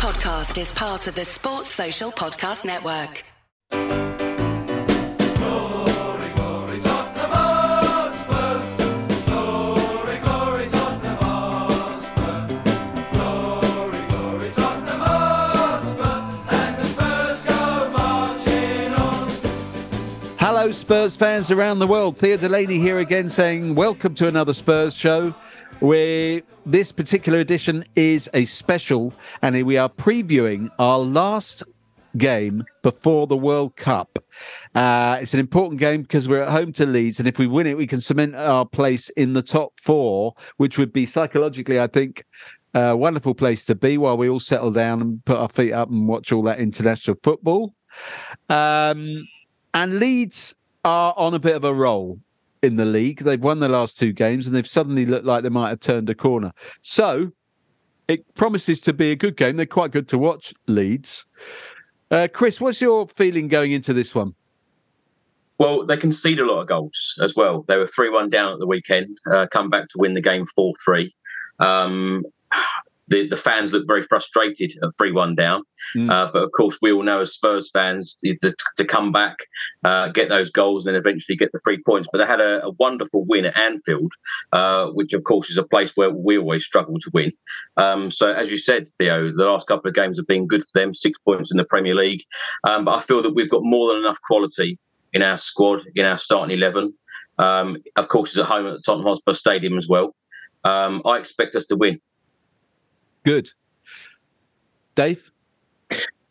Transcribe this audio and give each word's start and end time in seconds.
podcast 0.00 0.58
is 0.58 0.72
part 0.72 1.06
of 1.08 1.14
the 1.14 1.26
Sports 1.26 1.68
Social 1.68 2.10
Podcast 2.10 2.64
Network. 2.64 3.22
Hello, 20.38 20.70
Spurs 20.70 21.14
fans 21.14 21.50
around 21.50 21.78
the 21.78 21.86
world. 21.86 22.16
Theo 22.16 22.38
Delaney 22.38 22.78
here 22.78 23.00
again 23.00 23.28
saying, 23.28 23.74
Welcome 23.74 24.14
to 24.14 24.26
another 24.26 24.54
Spurs 24.54 24.94
show. 24.94 25.34
Where 25.80 26.42
this 26.66 26.92
particular 26.92 27.38
edition 27.38 27.86
is 27.96 28.28
a 28.34 28.44
special, 28.44 29.14
and 29.40 29.64
we 29.64 29.78
are 29.78 29.88
previewing 29.88 30.68
our 30.78 30.98
last 30.98 31.62
game 32.18 32.64
before 32.82 33.26
the 33.26 33.36
World 33.36 33.76
Cup. 33.76 34.18
Uh, 34.74 35.18
it's 35.22 35.32
an 35.32 35.40
important 35.40 35.80
game 35.80 36.02
because 36.02 36.28
we're 36.28 36.42
at 36.42 36.50
home 36.50 36.74
to 36.74 36.84
Leeds, 36.84 37.18
and 37.18 37.26
if 37.26 37.38
we 37.38 37.46
win 37.46 37.66
it, 37.66 37.78
we 37.78 37.86
can 37.86 38.02
cement 38.02 38.36
our 38.36 38.66
place 38.66 39.08
in 39.10 39.32
the 39.32 39.42
top 39.42 39.72
four, 39.80 40.34
which 40.58 40.76
would 40.76 40.92
be 40.92 41.06
psychologically, 41.06 41.80
I 41.80 41.86
think, 41.86 42.26
a 42.74 42.94
wonderful 42.94 43.34
place 43.34 43.64
to 43.64 43.74
be 43.74 43.96
while 43.96 44.18
we 44.18 44.28
all 44.28 44.38
settle 44.38 44.72
down 44.72 45.00
and 45.00 45.24
put 45.24 45.38
our 45.38 45.48
feet 45.48 45.72
up 45.72 45.88
and 45.88 46.06
watch 46.06 46.30
all 46.30 46.42
that 46.42 46.60
international 46.60 47.16
football. 47.22 47.74
Um, 48.50 49.26
and 49.72 49.98
Leeds 49.98 50.54
are 50.84 51.14
on 51.16 51.32
a 51.32 51.38
bit 51.38 51.56
of 51.56 51.64
a 51.64 51.72
roll 51.72 52.20
in 52.62 52.76
the 52.76 52.84
league. 52.84 53.20
They've 53.20 53.42
won 53.42 53.60
the 53.60 53.68
last 53.68 53.98
two 53.98 54.12
games 54.12 54.46
and 54.46 54.54
they've 54.54 54.66
suddenly 54.66 55.06
looked 55.06 55.24
like 55.24 55.42
they 55.42 55.48
might 55.48 55.70
have 55.70 55.80
turned 55.80 56.10
a 56.10 56.14
corner. 56.14 56.52
So 56.82 57.32
it 58.08 58.34
promises 58.34 58.80
to 58.82 58.92
be 58.92 59.10
a 59.10 59.16
good 59.16 59.36
game. 59.36 59.56
They're 59.56 59.66
quite 59.66 59.92
good 59.92 60.08
to 60.08 60.18
watch, 60.18 60.52
Leeds. 60.66 61.26
Uh, 62.10 62.28
Chris, 62.32 62.60
what's 62.60 62.80
your 62.80 63.08
feeling 63.08 63.48
going 63.48 63.72
into 63.72 63.92
this 63.92 64.14
one? 64.14 64.34
Well, 65.58 65.84
they 65.84 65.96
conceded 65.96 66.44
a 66.44 66.50
lot 66.50 66.62
of 66.62 66.68
goals 66.68 67.18
as 67.22 67.36
well. 67.36 67.62
They 67.68 67.76
were 67.76 67.86
3 67.86 68.08
1 68.08 68.30
down 68.30 68.52
at 68.54 68.58
the 68.58 68.66
weekend, 68.66 69.18
uh, 69.30 69.46
come 69.46 69.68
back 69.68 69.88
to 69.88 69.98
win 69.98 70.14
the 70.14 70.22
game 70.22 70.46
4 70.46 70.72
3. 70.84 71.12
Um, 71.58 72.24
the, 73.10 73.28
the 73.28 73.36
fans 73.36 73.72
look 73.72 73.86
very 73.86 74.02
frustrated 74.02 74.72
at 74.82 74.90
3 74.96 75.12
1 75.12 75.34
down. 75.34 75.62
Mm. 75.96 76.10
Uh, 76.10 76.30
but 76.32 76.42
of 76.42 76.50
course, 76.56 76.78
we 76.80 76.92
all 76.92 77.02
know 77.02 77.20
as 77.20 77.34
Spurs 77.34 77.70
fans 77.70 78.16
to, 78.24 78.54
to 78.76 78.84
come 78.84 79.12
back, 79.12 79.36
uh, 79.84 80.08
get 80.08 80.28
those 80.28 80.50
goals, 80.50 80.86
and 80.86 80.96
eventually 80.96 81.36
get 81.36 81.50
the 81.52 81.58
three 81.58 81.82
points. 81.84 82.08
But 82.10 82.18
they 82.18 82.26
had 82.26 82.40
a, 82.40 82.64
a 82.64 82.70
wonderful 82.78 83.24
win 83.26 83.44
at 83.44 83.58
Anfield, 83.58 84.12
uh, 84.52 84.90
which 84.90 85.12
of 85.12 85.24
course 85.24 85.50
is 85.50 85.58
a 85.58 85.64
place 85.64 85.92
where 85.96 86.10
we 86.10 86.38
always 86.38 86.64
struggle 86.64 86.98
to 87.00 87.10
win. 87.12 87.32
Um, 87.76 88.10
so, 88.10 88.32
as 88.32 88.50
you 88.50 88.58
said, 88.58 88.88
Theo, 88.98 89.32
the 89.36 89.44
last 89.44 89.66
couple 89.66 89.88
of 89.88 89.94
games 89.94 90.16
have 90.16 90.26
been 90.26 90.46
good 90.46 90.62
for 90.62 90.80
them, 90.80 90.94
six 90.94 91.18
points 91.18 91.50
in 91.50 91.58
the 91.58 91.64
Premier 91.64 91.94
League. 91.94 92.22
Um, 92.64 92.84
but 92.84 92.92
I 92.92 93.00
feel 93.00 93.22
that 93.22 93.34
we've 93.34 93.50
got 93.50 93.62
more 93.64 93.92
than 93.92 94.02
enough 94.02 94.18
quality 94.26 94.78
in 95.12 95.22
our 95.22 95.36
squad, 95.36 95.82
in 95.96 96.04
our 96.04 96.18
starting 96.18 96.56
11. 96.56 96.94
Um, 97.38 97.76
of 97.96 98.08
course, 98.08 98.30
it's 98.30 98.38
at 98.38 98.46
home 98.46 98.66
at 98.66 98.84
Tottenham 98.84 99.06
Hotspur 99.06 99.34
Stadium 99.34 99.76
as 99.76 99.88
well. 99.88 100.14
Um, 100.62 101.02
I 101.04 101.18
expect 101.18 101.56
us 101.56 101.66
to 101.66 101.76
win. 101.76 102.00
Good. 103.24 103.50
Dave? 104.94 105.30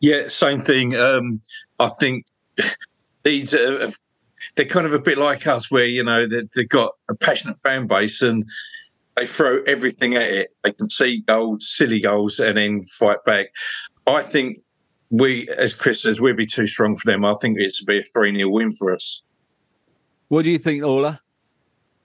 Yeah, 0.00 0.28
same 0.28 0.62
thing. 0.62 0.96
Um, 0.96 1.40
I 1.78 1.88
think 1.88 2.26
these 3.22 3.54
are, 3.54 3.90
they're 4.56 4.66
kind 4.66 4.86
of 4.86 4.94
a 4.94 4.98
bit 4.98 5.18
like 5.18 5.46
us, 5.46 5.70
where 5.70 5.84
you 5.84 6.02
know 6.02 6.26
they, 6.26 6.42
they've 6.54 6.68
got 6.68 6.92
a 7.08 7.14
passionate 7.14 7.60
fan 7.60 7.86
base 7.86 8.22
and 8.22 8.44
they 9.16 9.26
throw 9.26 9.62
everything 9.64 10.14
at 10.14 10.30
it. 10.30 10.56
They 10.62 10.72
can 10.72 10.88
see 10.88 11.22
goals, 11.26 11.68
silly 11.68 12.00
goals, 12.00 12.40
and 12.40 12.56
then 12.56 12.84
fight 12.84 13.22
back. 13.24 13.48
I 14.06 14.22
think 14.22 14.58
we, 15.10 15.48
as 15.50 15.74
Chris 15.74 16.02
says, 16.02 16.20
we'll 16.20 16.34
be 16.34 16.46
too 16.46 16.66
strong 16.66 16.96
for 16.96 17.10
them. 17.10 17.24
I 17.24 17.34
think 17.40 17.58
it's 17.58 17.80
to 17.80 17.84
be 17.84 17.98
a 17.98 18.04
3 18.04 18.34
0 18.36 18.48
win 18.48 18.72
for 18.72 18.94
us. 18.94 19.22
What 20.28 20.42
do 20.42 20.50
you 20.50 20.58
think, 20.58 20.84
Orla? 20.84 21.20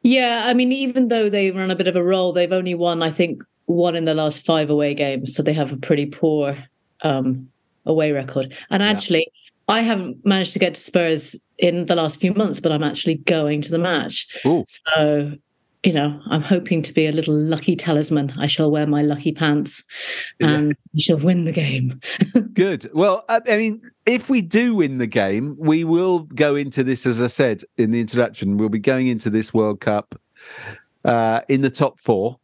Yeah, 0.01 0.43
I 0.45 0.53
mean, 0.53 0.71
even 0.71 1.07
though 1.07 1.29
they 1.29 1.51
run 1.51 1.71
a 1.71 1.75
bit 1.75 1.87
of 1.87 1.95
a 1.95 2.03
roll, 2.03 2.33
they've 2.33 2.51
only 2.51 2.75
won, 2.75 3.01
I 3.01 3.11
think, 3.11 3.43
one 3.65 3.95
in 3.95 4.05
the 4.05 4.13
last 4.13 4.45
five 4.45 4.69
away 4.69 4.93
games, 4.93 5.35
so 5.35 5.43
they 5.43 5.53
have 5.53 5.71
a 5.71 5.77
pretty 5.77 6.05
poor 6.05 6.57
um, 7.01 7.49
away 7.85 8.11
record. 8.11 8.53
And 8.69 8.83
actually, 8.83 9.31
yeah. 9.67 9.75
I 9.75 9.81
haven't 9.81 10.25
managed 10.25 10.53
to 10.53 10.59
get 10.59 10.75
to 10.75 10.81
Spurs 10.81 11.35
in 11.57 11.85
the 11.85 11.95
last 11.95 12.19
few 12.19 12.33
months, 12.33 12.59
but 12.59 12.71
I'm 12.71 12.83
actually 12.83 13.15
going 13.15 13.61
to 13.61 13.71
the 13.71 13.79
match. 13.79 14.27
Ooh. 14.45 14.63
So, 14.67 15.33
you 15.83 15.93
know, 15.93 16.19
I'm 16.27 16.41
hoping 16.41 16.81
to 16.83 16.93
be 16.93 17.07
a 17.07 17.11
little 17.11 17.33
lucky 17.33 17.75
talisman. 17.75 18.33
I 18.37 18.47
shall 18.47 18.69
wear 18.69 18.85
my 18.85 19.01
lucky 19.01 19.31
pants 19.31 19.83
and 20.39 20.69
yeah. 20.69 20.73
we 20.93 20.99
shall 20.99 21.17
win 21.17 21.45
the 21.45 21.51
game. 21.51 21.99
Good. 22.53 22.89
Well, 22.93 23.23
I 23.29 23.39
mean, 23.45 23.81
if 24.05 24.29
we 24.29 24.41
do 24.41 24.75
win 24.75 24.97
the 24.97 25.07
game, 25.07 25.55
we 25.57 25.83
will 25.83 26.19
go 26.19 26.55
into 26.55 26.83
this, 26.83 27.05
as 27.05 27.21
I 27.21 27.27
said 27.27 27.63
in 27.77 27.91
the 27.91 28.01
introduction, 28.01 28.57
we'll 28.57 28.69
be 28.69 28.79
going 28.79 29.07
into 29.07 29.29
this 29.29 29.53
World 29.53 29.79
Cup 29.79 30.19
uh, 31.03 31.41
in 31.47 31.61
the 31.61 31.69
top 31.69 31.99
four 31.99 32.39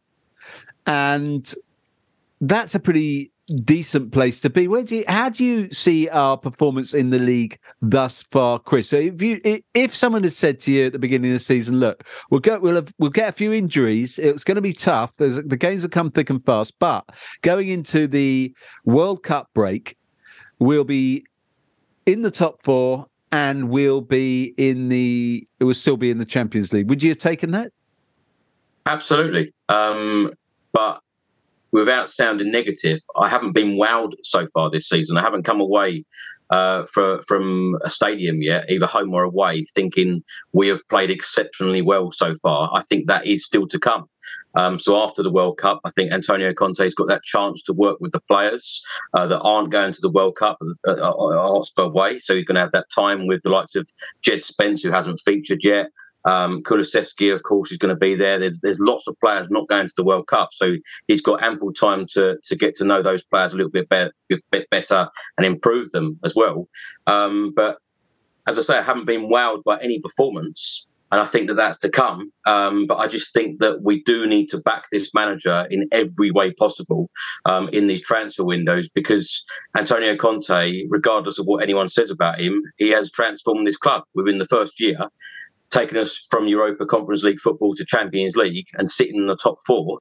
and 0.86 1.54
that's 2.40 2.74
a 2.74 2.80
pretty 2.80 3.30
decent 3.64 4.12
place 4.12 4.40
to 4.40 4.50
be. 4.50 4.68
Where 4.68 4.84
do 4.84 4.96
you, 4.96 5.04
how 5.08 5.28
do 5.28 5.44
you 5.44 5.70
see 5.70 6.08
our 6.08 6.36
performance 6.36 6.94
in 6.94 7.10
the 7.10 7.18
league 7.18 7.58
thus 7.80 8.22
far, 8.22 8.58
Chris? 8.58 8.88
So 8.88 8.96
if 8.96 9.20
you 9.20 9.40
if 9.74 9.94
someone 9.94 10.24
had 10.24 10.32
said 10.32 10.60
to 10.60 10.72
you 10.72 10.86
at 10.86 10.92
the 10.92 10.98
beginning 10.98 11.32
of 11.32 11.38
the 11.38 11.44
season, 11.44 11.78
look, 11.80 12.04
we'll 12.30 12.40
go 12.40 12.58
we'll 12.58 12.76
have, 12.76 12.92
we'll 12.98 13.10
get 13.10 13.28
a 13.28 13.32
few 13.32 13.52
injuries. 13.52 14.18
It's 14.18 14.44
going 14.44 14.56
to 14.56 14.62
be 14.62 14.72
tough. 14.72 15.16
There's, 15.16 15.36
the 15.36 15.56
games 15.56 15.82
will 15.82 15.90
come 15.90 16.10
thick 16.10 16.30
and 16.30 16.44
fast, 16.44 16.78
but 16.78 17.04
going 17.42 17.68
into 17.68 18.06
the 18.06 18.54
World 18.84 19.22
Cup 19.22 19.50
break, 19.54 19.96
we'll 20.58 20.84
be 20.84 21.24
in 22.06 22.22
the 22.22 22.30
top 22.30 22.62
four 22.62 23.06
and 23.30 23.70
we'll 23.70 24.00
be 24.00 24.54
in 24.56 24.88
the 24.88 25.46
it 25.58 25.64
will 25.64 25.74
still 25.74 25.96
be 25.96 26.10
in 26.10 26.18
the 26.18 26.24
Champions 26.24 26.72
League. 26.72 26.88
Would 26.88 27.02
you 27.02 27.10
have 27.10 27.18
taken 27.18 27.50
that? 27.52 27.72
Absolutely. 28.86 29.52
Um, 29.68 30.32
but 30.72 31.00
without 31.72 32.08
sounding 32.08 32.50
negative, 32.50 33.00
I 33.16 33.28
haven't 33.28 33.52
been 33.52 33.76
wowed 33.76 34.12
so 34.22 34.46
far 34.48 34.70
this 34.70 34.88
season. 34.88 35.16
I 35.16 35.22
haven't 35.22 35.44
come 35.44 35.60
away 35.60 36.04
uh, 36.50 36.84
for, 36.92 37.22
from 37.22 37.78
a 37.82 37.88
stadium 37.88 38.42
yet, 38.42 38.70
either 38.70 38.86
home 38.86 39.14
or 39.14 39.22
away, 39.22 39.64
thinking 39.74 40.22
we 40.52 40.68
have 40.68 40.86
played 40.88 41.10
exceptionally 41.10 41.80
well 41.80 42.12
so 42.12 42.34
far. 42.42 42.70
I 42.74 42.82
think 42.82 43.06
that 43.06 43.26
is 43.26 43.46
still 43.46 43.66
to 43.68 43.78
come. 43.78 44.06
Um, 44.54 44.78
so 44.78 45.02
after 45.02 45.22
the 45.22 45.30
World 45.30 45.56
Cup, 45.56 45.80
I 45.84 45.90
think 45.90 46.12
Antonio 46.12 46.52
Conte's 46.52 46.94
got 46.94 47.08
that 47.08 47.22
chance 47.22 47.62
to 47.64 47.72
work 47.72 47.98
with 48.00 48.12
the 48.12 48.20
players 48.20 48.82
uh, 49.14 49.26
that 49.28 49.40
aren't 49.40 49.70
going 49.70 49.94
to 49.94 50.00
the 50.02 50.10
World 50.10 50.36
Cup 50.36 50.58
at, 50.86 50.98
Hotspur 50.98 51.88
way. 51.88 52.18
So 52.18 52.36
he's 52.36 52.44
going 52.44 52.56
to 52.56 52.60
have 52.60 52.72
that 52.72 52.90
time 52.94 53.26
with 53.26 53.42
the 53.42 53.50
likes 53.50 53.74
of 53.74 53.88
Jed 54.20 54.42
Spence, 54.42 54.82
who 54.82 54.90
hasn't 54.90 55.20
featured 55.24 55.64
yet. 55.64 55.86
Um, 56.24 56.62
of 56.66 57.42
course, 57.42 57.72
is 57.72 57.78
going 57.78 57.94
to 57.94 57.98
be 57.98 58.14
there. 58.14 58.38
There's 58.38 58.60
there's 58.60 58.80
lots 58.80 59.06
of 59.06 59.18
players 59.20 59.50
not 59.50 59.68
going 59.68 59.86
to 59.86 59.94
the 59.96 60.04
World 60.04 60.26
Cup, 60.26 60.50
so 60.52 60.76
he's 61.08 61.22
got 61.22 61.42
ample 61.42 61.72
time 61.72 62.06
to 62.12 62.38
to 62.44 62.56
get 62.56 62.76
to 62.76 62.84
know 62.84 63.02
those 63.02 63.24
players 63.24 63.52
a 63.52 63.56
little 63.56 63.72
bit 63.72 63.88
better, 63.88 64.12
bit 64.28 64.68
better 64.70 65.08
and 65.36 65.46
improve 65.46 65.90
them 65.90 66.18
as 66.24 66.34
well. 66.34 66.68
Um, 67.06 67.52
but 67.54 67.78
as 68.46 68.58
I 68.58 68.62
say, 68.62 68.78
I 68.78 68.82
haven't 68.82 69.06
been 69.06 69.30
wowed 69.30 69.62
by 69.64 69.78
any 69.80 70.00
performance, 70.00 70.86
and 71.12 71.20
I 71.20 71.26
think 71.26 71.48
that 71.48 71.54
that's 71.54 71.78
to 71.80 71.90
come. 71.90 72.32
Um, 72.46 72.86
but 72.86 72.96
I 72.96 73.06
just 73.06 73.32
think 73.32 73.60
that 73.60 73.82
we 73.82 74.02
do 74.02 74.26
need 74.26 74.48
to 74.48 74.58
back 74.58 74.84
this 74.90 75.12
manager 75.14 75.66
in 75.70 75.86
every 75.92 76.30
way 76.30 76.52
possible 76.52 77.10
um, 77.44 77.68
in 77.68 77.86
these 77.86 78.02
transfer 78.02 78.44
windows 78.44 78.88
because 78.88 79.44
Antonio 79.76 80.16
Conte, 80.16 80.86
regardless 80.88 81.38
of 81.38 81.46
what 81.46 81.62
anyone 81.62 81.88
says 81.88 82.10
about 82.10 82.40
him, 82.40 82.62
he 82.78 82.90
has 82.90 83.10
transformed 83.10 83.66
this 83.66 83.76
club 83.76 84.04
within 84.14 84.38
the 84.38 84.46
first 84.46 84.80
year 84.80 84.96
taking 85.72 85.98
us 85.98 86.26
from 86.30 86.46
Europa 86.46 86.86
Conference 86.86 87.22
League 87.22 87.40
football 87.40 87.74
to 87.74 87.84
Champions 87.84 88.36
League 88.36 88.66
and 88.74 88.90
sitting 88.90 89.16
in 89.16 89.26
the 89.26 89.36
top 89.36 89.56
four, 89.66 89.98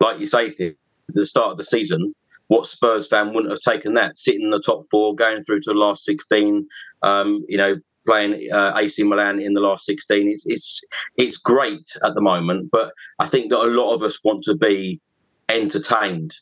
like 0.00 0.20
you 0.20 0.26
say, 0.26 0.46
at 0.46 0.74
the 1.08 1.26
start 1.26 1.52
of 1.52 1.56
the 1.56 1.64
season, 1.64 2.14
what 2.48 2.66
Spurs 2.66 3.08
fan 3.08 3.32
wouldn't 3.32 3.50
have 3.50 3.60
taken 3.60 3.94
that? 3.94 4.18
Sitting 4.18 4.42
in 4.42 4.50
the 4.50 4.60
top 4.60 4.82
four, 4.90 5.14
going 5.14 5.40
through 5.42 5.60
to 5.60 5.72
the 5.72 5.78
last 5.78 6.04
16, 6.04 6.66
um, 7.02 7.44
you 7.48 7.56
know, 7.56 7.76
playing 8.06 8.48
uh, 8.52 8.74
AC 8.76 9.02
Milan 9.02 9.40
in 9.40 9.54
the 9.54 9.60
last 9.60 9.86
16. 9.86 10.28
It's, 10.28 10.46
it's, 10.46 10.84
it's 11.16 11.38
great 11.38 11.88
at 12.04 12.14
the 12.14 12.20
moment, 12.20 12.70
but 12.70 12.92
I 13.18 13.26
think 13.26 13.50
that 13.50 13.60
a 13.60 13.66
lot 13.66 13.94
of 13.94 14.02
us 14.02 14.22
want 14.22 14.42
to 14.44 14.54
be 14.54 15.00
entertained. 15.48 16.34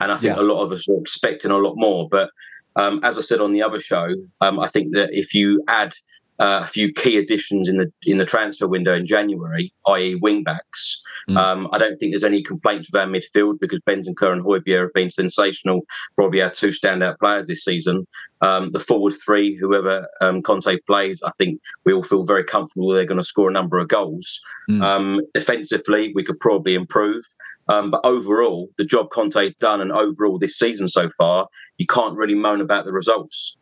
And 0.00 0.10
I 0.10 0.16
think 0.16 0.36
yeah. 0.36 0.42
a 0.42 0.44
lot 0.44 0.62
of 0.62 0.72
us 0.72 0.88
are 0.88 0.98
expecting 0.98 1.50
a 1.50 1.58
lot 1.58 1.74
more. 1.76 2.08
But 2.08 2.30
um, 2.76 3.00
as 3.04 3.18
I 3.18 3.20
said 3.20 3.40
on 3.40 3.52
the 3.52 3.62
other 3.62 3.80
show, 3.80 4.08
um, 4.40 4.58
I 4.58 4.68
think 4.68 4.94
that 4.94 5.10
if 5.12 5.34
you 5.34 5.62
add 5.68 5.92
uh, 6.40 6.62
a 6.64 6.66
few 6.66 6.90
key 6.90 7.18
additions 7.18 7.68
in 7.68 7.76
the 7.76 7.92
in 8.04 8.16
the 8.16 8.24
transfer 8.24 8.66
window 8.66 8.94
in 8.94 9.04
January, 9.04 9.72
i.e., 9.88 10.14
wing 10.14 10.42
backs. 10.42 11.02
Mm. 11.28 11.36
Um, 11.36 11.68
I 11.70 11.78
don't 11.78 11.98
think 11.98 12.12
there's 12.12 12.24
any 12.24 12.42
complaints 12.42 12.90
with 12.90 13.00
our 13.00 13.06
midfield 13.06 13.60
because 13.60 13.80
Bentancur 13.80 14.32
and 14.32 14.42
Højbjerg 14.42 14.80
have 14.80 14.94
been 14.94 15.10
sensational. 15.10 15.82
Probably 16.16 16.40
our 16.40 16.50
two 16.50 16.68
standout 16.68 17.18
players 17.18 17.46
this 17.46 17.62
season. 17.62 18.06
Um, 18.40 18.72
the 18.72 18.80
forward 18.80 19.12
three, 19.22 19.54
whoever 19.54 20.08
um, 20.22 20.40
Conte 20.40 20.78
plays, 20.86 21.22
I 21.22 21.30
think 21.36 21.60
we 21.84 21.92
all 21.92 22.02
feel 22.02 22.24
very 22.24 22.44
comfortable 22.44 22.90
they're 22.90 23.04
going 23.04 23.18
to 23.18 23.24
score 23.24 23.50
a 23.50 23.52
number 23.52 23.78
of 23.78 23.88
goals. 23.88 24.40
Mm. 24.70 25.18
defensively, 25.34 26.12
we 26.14 26.24
could 26.24 26.40
probably 26.40 26.74
improve. 26.74 27.22
Um, 27.68 27.90
but 27.90 28.00
overall, 28.02 28.70
the 28.78 28.84
job 28.84 29.10
Conte's 29.10 29.54
done, 29.54 29.82
and 29.82 29.92
overall 29.92 30.38
this 30.38 30.58
season 30.58 30.88
so 30.88 31.10
far, 31.10 31.48
you 31.76 31.86
can't 31.86 32.16
really 32.16 32.34
moan 32.34 32.62
about 32.62 32.86
the 32.86 32.92
results. 32.92 33.56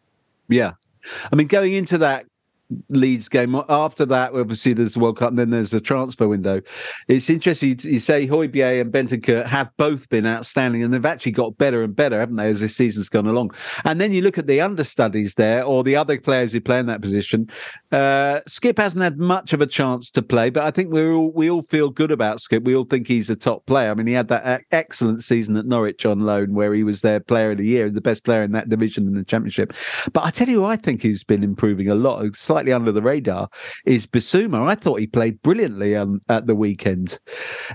Yeah, 0.48 0.74
I 1.32 1.36
mean, 1.36 1.48
going 1.48 1.72
into 1.72 1.98
that 1.98 2.26
Leeds 2.90 3.28
game. 3.28 3.60
After 3.68 4.04
that, 4.06 4.34
obviously, 4.34 4.72
there's 4.72 4.94
the 4.94 5.00
World 5.00 5.18
Cup 5.18 5.30
and 5.30 5.38
then 5.38 5.50
there's 5.50 5.70
the 5.70 5.80
transfer 5.80 6.28
window. 6.28 6.60
It's 7.06 7.30
interesting 7.30 7.78
you 7.82 8.00
say 8.00 8.26
Højbjerg 8.26 8.80
and 8.80 8.92
Bentancur 8.92 9.46
have 9.46 9.70
both 9.76 10.08
been 10.08 10.26
outstanding 10.26 10.82
and 10.82 10.92
they've 10.92 11.04
actually 11.04 11.32
got 11.32 11.56
better 11.56 11.82
and 11.82 11.94
better, 11.94 12.18
haven't 12.18 12.36
they, 12.36 12.50
as 12.50 12.60
this 12.60 12.76
season's 12.76 13.08
gone 13.08 13.26
along. 13.26 13.52
And 13.84 14.00
then 14.00 14.12
you 14.12 14.22
look 14.22 14.38
at 14.38 14.46
the 14.46 14.60
understudies 14.60 15.34
there 15.34 15.64
or 15.64 15.82
the 15.82 15.96
other 15.96 16.20
players 16.20 16.52
who 16.52 16.60
play 16.60 16.78
in 16.78 16.86
that 16.86 17.00
position. 17.00 17.50
Uh, 17.90 18.40
Skipp 18.48 18.78
hasn't 18.78 19.02
had 19.02 19.18
much 19.18 19.52
of 19.52 19.60
a 19.60 19.66
chance 19.66 20.10
to 20.10 20.22
play, 20.22 20.50
but 20.50 20.64
I 20.64 20.70
think 20.70 20.92
we 20.92 21.08
all 21.08 21.32
we 21.32 21.50
all 21.50 21.62
feel 21.62 21.90
good 21.90 22.10
about 22.10 22.38
Skipp. 22.38 22.64
We 22.64 22.74
all 22.74 22.84
think 22.84 23.08
he's 23.08 23.30
a 23.30 23.36
top 23.36 23.66
player. 23.66 23.90
I 23.90 23.94
mean, 23.94 24.06
he 24.06 24.12
had 24.12 24.28
that 24.28 24.62
excellent 24.70 25.22
season 25.24 25.56
at 25.56 25.66
Norwich 25.66 26.04
on 26.04 26.20
loan 26.20 26.54
where 26.54 26.74
he 26.74 26.84
was 26.84 27.00
their 27.00 27.20
player 27.20 27.52
of 27.52 27.58
the 27.58 27.66
year, 27.66 27.88
the 27.90 28.00
best 28.00 28.24
player 28.24 28.42
in 28.42 28.52
that 28.52 28.68
division 28.68 29.06
in 29.06 29.14
the 29.14 29.24
championship. 29.24 29.72
But 30.12 30.24
I 30.24 30.30
tell 30.30 30.48
you, 30.48 30.64
I 30.64 30.76
think 30.76 31.02
he's 31.02 31.24
been 31.24 31.42
improving 31.42 31.88
a 31.88 31.94
lot 31.94 32.24
slightly 32.58 32.72
under 32.72 32.90
the 32.90 33.02
radar 33.02 33.48
is 33.86 34.08
Bissouma. 34.08 34.66
I 34.68 34.74
thought 34.74 34.98
he 34.98 35.06
played 35.06 35.40
brilliantly 35.42 35.94
um, 35.94 36.20
at 36.28 36.48
the 36.48 36.56
weekend. 36.56 37.20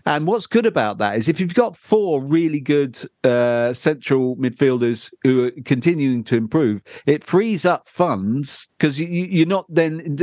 And 0.06 0.28
what's 0.28 0.46
good 0.46 0.66
about 0.66 0.98
that 0.98 1.16
is 1.16 1.30
if 1.30 1.40
you've 1.40 1.54
got 1.54 1.78
four 1.78 2.22
really 2.22 2.60
good 2.60 2.98
uh, 3.24 3.74
central 3.74 4.36
midfielders 4.36 5.10
who 5.24 5.46
are 5.46 5.52
continuing 5.64 6.26
to 6.26 6.36
improve, 6.36 6.82
it 7.06 7.24
frees 7.24 7.66
up 7.66 7.88
funds 7.88 8.68
because 8.78 9.00
you, 9.00 9.08
you're 9.08 9.48
not 9.48 9.66
then, 9.70 10.18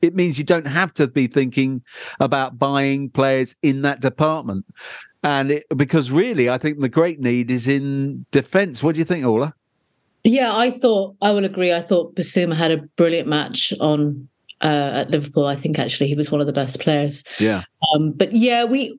it 0.00 0.14
means 0.14 0.38
you 0.38 0.44
don't 0.44 0.66
have 0.66 0.94
to 0.94 1.06
be 1.06 1.26
thinking 1.26 1.82
about 2.18 2.58
buying 2.58 3.10
players 3.10 3.54
in 3.62 3.82
that 3.82 4.00
department. 4.00 4.64
And 5.22 5.50
it, 5.50 5.64
because 5.76 6.10
really, 6.10 6.48
I 6.48 6.56
think 6.56 6.80
the 6.80 6.88
great 6.88 7.20
need 7.20 7.50
is 7.50 7.68
in 7.68 8.24
defence. 8.30 8.82
What 8.82 8.94
do 8.94 9.00
you 9.00 9.04
think, 9.04 9.26
Orla? 9.26 9.52
Yeah, 10.24 10.54
I 10.54 10.70
thought 10.70 11.16
I 11.22 11.30
will 11.30 11.44
agree. 11.44 11.72
I 11.72 11.80
thought 11.80 12.14
Bissouma 12.14 12.54
had 12.54 12.70
a 12.70 12.78
brilliant 12.96 13.28
match 13.28 13.72
on 13.80 14.28
uh, 14.60 14.90
at 14.94 15.10
Liverpool. 15.10 15.46
I 15.46 15.56
think 15.56 15.78
actually 15.78 16.08
he 16.08 16.14
was 16.14 16.30
one 16.30 16.40
of 16.40 16.46
the 16.46 16.52
best 16.52 16.80
players. 16.80 17.24
Yeah. 17.38 17.62
Um, 17.94 18.12
but 18.12 18.34
yeah, 18.34 18.64
we 18.64 18.98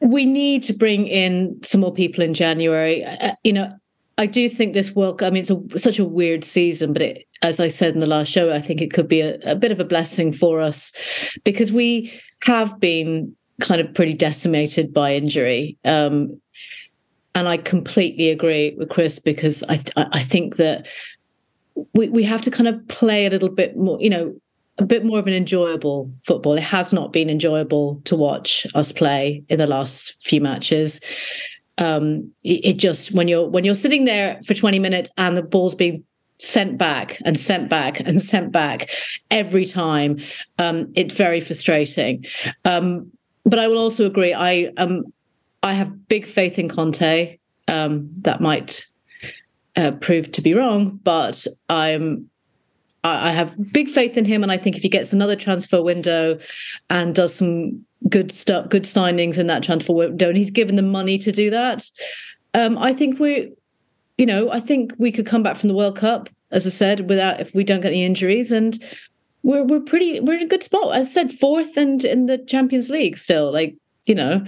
we 0.00 0.24
need 0.24 0.62
to 0.64 0.72
bring 0.72 1.06
in 1.06 1.58
some 1.62 1.80
more 1.80 1.92
people 1.92 2.22
in 2.22 2.34
January. 2.34 3.04
Uh, 3.04 3.34
you 3.42 3.52
know, 3.52 3.72
I 4.16 4.26
do 4.26 4.48
think 4.48 4.74
this 4.74 4.94
World 4.94 5.22
I 5.22 5.30
mean, 5.30 5.42
it's 5.42 5.50
a, 5.50 5.78
such 5.78 5.98
a 5.98 6.04
weird 6.04 6.44
season, 6.44 6.92
but 6.92 7.02
it, 7.02 7.26
as 7.42 7.60
I 7.60 7.68
said 7.68 7.94
in 7.94 8.00
the 8.00 8.06
last 8.06 8.28
show, 8.28 8.52
I 8.52 8.60
think 8.60 8.80
it 8.80 8.92
could 8.92 9.08
be 9.08 9.20
a, 9.20 9.38
a 9.44 9.56
bit 9.56 9.72
of 9.72 9.80
a 9.80 9.84
blessing 9.84 10.32
for 10.32 10.60
us 10.60 10.92
because 11.44 11.72
we 11.72 12.12
have 12.44 12.78
been 12.78 13.34
kind 13.60 13.80
of 13.80 13.92
pretty 13.92 14.14
decimated 14.14 14.94
by 14.94 15.14
injury. 15.14 15.76
Um, 15.84 16.40
and 17.34 17.48
I 17.48 17.56
completely 17.56 18.30
agree 18.30 18.74
with 18.78 18.88
Chris 18.88 19.18
because 19.18 19.62
I 19.68 19.80
I 19.96 20.22
think 20.22 20.56
that 20.56 20.86
we 21.94 22.08
we 22.08 22.22
have 22.24 22.42
to 22.42 22.50
kind 22.50 22.68
of 22.68 22.86
play 22.88 23.26
a 23.26 23.30
little 23.30 23.48
bit 23.48 23.76
more, 23.76 24.00
you 24.00 24.10
know, 24.10 24.34
a 24.78 24.86
bit 24.86 25.04
more 25.04 25.18
of 25.18 25.26
an 25.26 25.32
enjoyable 25.32 26.10
football. 26.22 26.54
It 26.54 26.62
has 26.62 26.92
not 26.92 27.12
been 27.12 27.28
enjoyable 27.28 28.00
to 28.04 28.16
watch 28.16 28.66
us 28.74 28.92
play 28.92 29.42
in 29.48 29.58
the 29.58 29.66
last 29.66 30.16
few 30.20 30.40
matches. 30.40 31.00
Um, 31.78 32.32
it, 32.42 32.74
just 32.74 33.12
when 33.12 33.28
you're 33.28 33.48
when 33.48 33.64
you're 33.64 33.74
sitting 33.74 34.04
there 34.04 34.40
for 34.44 34.54
20 34.54 34.78
minutes 34.78 35.10
and 35.16 35.36
the 35.36 35.42
ball's 35.42 35.74
being 35.74 36.04
sent 36.38 36.78
back 36.78 37.20
and 37.24 37.38
sent 37.38 37.68
back 37.68 38.00
and 38.00 38.22
sent 38.34 38.52
back 38.52 38.90
every 39.30 39.64
time, 39.64 40.18
um, 40.58 40.92
it's 40.94 41.14
very 41.14 41.40
frustrating. 41.40 42.24
Um, 42.64 43.10
but 43.44 43.58
I 43.58 43.68
will 43.68 43.78
also 43.78 44.06
agree. 44.06 44.34
I 44.34 44.72
um 44.76 45.04
I 45.62 45.74
have 45.74 46.08
big 46.08 46.26
faith 46.26 46.58
in 46.58 46.68
Conte. 46.68 47.38
Um, 47.66 48.08
that 48.22 48.40
might 48.40 48.86
uh, 49.76 49.92
prove 49.92 50.32
to 50.32 50.42
be 50.42 50.54
wrong, 50.54 50.98
but 51.02 51.46
I'm 51.68 52.30
I 53.04 53.30
have 53.30 53.72
big 53.72 53.88
faith 53.88 54.16
in 54.16 54.24
him, 54.24 54.42
and 54.42 54.50
I 54.50 54.56
think 54.56 54.76
if 54.76 54.82
he 54.82 54.88
gets 54.88 55.12
another 55.12 55.36
transfer 55.36 55.82
window 55.82 56.38
and 56.90 57.14
does 57.14 57.34
some 57.34 57.84
good 58.08 58.32
stuff, 58.32 58.68
good 58.68 58.84
signings 58.84 59.38
in 59.38 59.46
that 59.46 59.62
transfer 59.62 59.92
window, 59.92 60.28
and 60.28 60.36
he's 60.36 60.50
given 60.50 60.76
the 60.76 60.82
money 60.82 61.16
to 61.18 61.30
do 61.30 61.48
that, 61.50 61.88
um, 62.54 62.76
I 62.76 62.92
think 62.92 63.20
we, 63.20 63.54
you 64.16 64.26
know, 64.26 64.50
I 64.50 64.60
think 64.60 64.92
we 64.98 65.12
could 65.12 65.26
come 65.26 65.42
back 65.42 65.56
from 65.56 65.68
the 65.68 65.74
World 65.74 65.96
Cup, 65.96 66.28
as 66.50 66.66
I 66.66 66.70
said, 66.70 67.08
without 67.08 67.40
if 67.40 67.54
we 67.54 67.64
don't 67.64 67.80
get 67.80 67.92
any 67.92 68.04
injuries, 68.04 68.50
and 68.50 68.78
we're 69.42 69.64
we're 69.64 69.80
pretty 69.80 70.20
we're 70.20 70.38
in 70.38 70.42
a 70.42 70.48
good 70.48 70.64
spot. 70.64 70.94
As 70.94 71.08
I 71.08 71.10
said, 71.10 71.32
fourth 71.38 71.76
and 71.76 72.04
in 72.04 72.26
the 72.26 72.38
Champions 72.38 72.90
League 72.90 73.16
still, 73.16 73.52
like 73.52 73.76
you 74.06 74.14
know. 74.14 74.44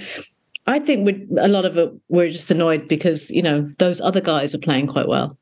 I 0.66 0.78
think 0.78 1.06
we 1.06 1.26
a 1.38 1.48
lot 1.48 1.64
of 1.64 1.76
it 1.78 1.92
we're 2.08 2.30
just 2.30 2.50
annoyed 2.50 2.88
because 2.88 3.30
you 3.30 3.42
know 3.42 3.68
those 3.78 4.00
other 4.00 4.20
guys 4.20 4.54
are 4.54 4.58
playing 4.58 4.86
quite 4.86 5.08
well 5.08 5.38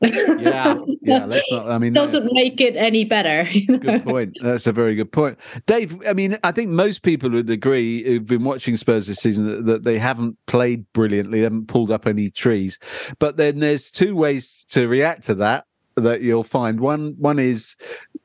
yeah, 0.00 0.78
yeah. 1.02 1.24
Let's 1.26 1.50
not. 1.50 1.68
I 1.68 1.78
mean, 1.78 1.92
doesn't 1.92 2.32
make 2.32 2.60
it 2.60 2.76
any 2.76 3.04
better. 3.04 3.48
You 3.62 3.78
know? 3.78 3.98
Good 3.98 4.04
point. 4.04 4.38
That's 4.42 4.66
a 4.66 4.72
very 4.72 4.94
good 4.94 5.12
point, 5.12 5.38
Dave. 5.66 6.00
I 6.06 6.14
mean, 6.14 6.38
I 6.42 6.50
think 6.52 6.70
most 6.70 7.02
people 7.02 7.30
would 7.30 7.48
agree 7.50 8.02
who've 8.02 8.26
been 8.26 8.44
watching 8.44 8.76
Spurs 8.76 9.06
this 9.06 9.18
season 9.18 9.46
that, 9.46 9.66
that 9.66 9.84
they 9.84 9.98
haven't 9.98 10.36
played 10.46 10.90
brilliantly, 10.92 11.38
they 11.38 11.44
haven't 11.44 11.68
pulled 11.68 11.90
up 11.90 12.06
any 12.06 12.30
trees. 12.30 12.78
But 13.18 13.36
then 13.36 13.60
there's 13.60 13.90
two 13.90 14.16
ways 14.16 14.64
to 14.70 14.88
react 14.88 15.24
to 15.24 15.34
that 15.36 15.66
that 15.96 16.22
you'll 16.22 16.44
find. 16.44 16.80
One, 16.80 17.14
one 17.18 17.38
is 17.38 17.76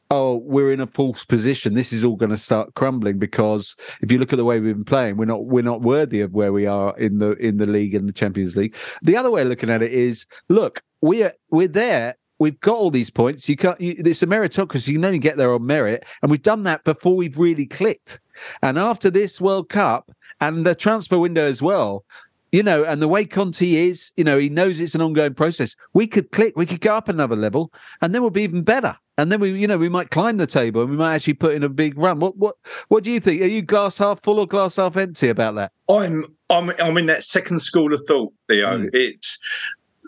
oh, 0.10 0.38
we're 0.38 0.72
in 0.72 0.80
a 0.80 0.88
false 0.88 1.26
position. 1.26 1.74
This 1.74 1.92
is 1.92 2.06
all 2.06 2.16
going 2.16 2.32
to 2.32 2.38
start 2.38 2.74
crumbling 2.76 3.20
because 3.20 3.76
if 4.02 4.12
you 4.12 4.18
look 4.18 4.34
at 4.34 4.38
the 4.38 4.46
way 4.46 4.60
we've 4.60 4.76
been 4.76 4.86
playing, 4.86 5.18
we're 5.18 5.26
not 5.26 5.46
we're 5.46 5.64
not 5.64 5.82
worthy 5.82 6.22
of 6.22 6.34
where 6.34 6.54
we 6.54 6.66
are 6.66 6.98
in 6.98 7.20
the 7.20 7.32
in 7.34 7.58
the 7.58 7.66
league 7.66 7.96
and 7.96 8.08
the 8.08 8.14
Champions 8.14 8.56
League. 8.56 8.76
The 9.02 9.18
other 9.18 9.32
way 9.32 9.42
of 9.42 9.48
looking 9.48 9.70
at 9.70 9.82
it 9.82 9.92
is, 9.92 10.26
look, 10.50 10.82
we're 11.02 11.34
we're 11.50 11.68
there. 11.68 12.16
We've 12.40 12.60
got 12.60 12.76
all 12.76 12.92
these 12.92 13.10
points. 13.10 13.50
You 13.50 13.58
can't. 13.58 13.80
You, 13.82 13.96
it's 13.98 14.22
a 14.22 14.28
meritocracy. 14.28 14.90
You 14.90 14.94
can 14.96 15.06
only 15.06 15.20
get 15.20 15.38
there 15.38 15.54
on 15.54 15.66
merit, 15.66 16.06
and 16.22 16.30
we've 16.32 16.42
done 16.42 16.64
that 16.64 16.84
before 16.84 17.16
we've 17.16 17.38
really 17.38 17.66
clicked. 17.66 18.20
And 18.62 18.78
after 18.78 19.10
this 19.10 19.42
World 19.42 19.70
Cup 19.70 20.12
and 20.40 20.66
the 20.66 20.76
transfer 20.76 21.18
window 21.18 21.48
as 21.48 21.64
well, 21.64 22.06
you 22.52 22.62
know, 22.62 22.84
and 22.84 23.02
the 23.02 23.08
way 23.08 23.26
Conte 23.26 23.68
is, 23.68 24.12
you 24.16 24.24
know, 24.24 24.38
he 24.38 24.50
knows 24.50 24.80
it's 24.80 24.94
an 24.94 25.02
ongoing 25.02 25.34
process. 25.34 25.76
We 25.94 26.06
could 26.06 26.32
click, 26.32 26.54
we 26.56 26.68
could 26.68 26.82
go 26.82 26.96
up 26.96 27.10
another 27.10 27.36
level, 27.36 27.74
and 28.02 28.14
then 28.14 28.22
we'll 28.22 28.30
be 28.30 28.44
even 28.44 28.62
better. 28.62 28.96
And 29.18 29.32
then 29.32 29.40
we, 29.40 29.60
you 29.60 29.68
know, 29.68 29.78
we 29.78 29.90
might 29.90 30.12
climb 30.12 30.38
the 30.38 30.46
table 30.46 30.82
and 30.82 30.92
we 30.92 30.98
might 30.98 31.16
actually 31.16 31.34
put 31.34 31.56
in 31.56 31.64
a 31.64 31.70
big 31.70 31.98
run. 31.98 32.20
What, 32.20 32.38
what, 32.38 32.56
what 32.88 33.04
do 33.04 33.12
you 33.12 33.20
think? 33.20 33.42
Are 33.42 33.48
you 33.48 33.64
glass 33.64 33.98
half 33.98 34.22
full 34.22 34.40
or 34.40 34.46
glass 34.46 34.76
half 34.76 34.96
empty 34.96 35.30
about 35.30 35.56
that? 35.56 35.72
I'm, 35.90 36.26
I'm, 36.50 36.72
I'm 36.80 36.98
in 36.98 37.08
that 37.08 37.24
second 37.24 37.60
school 37.60 37.94
of 37.94 38.02
thought, 38.08 38.32
Theo. 38.48 38.78
Mm. 38.78 38.90
It's 38.94 39.40